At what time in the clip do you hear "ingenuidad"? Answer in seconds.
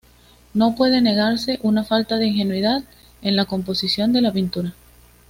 2.25-2.81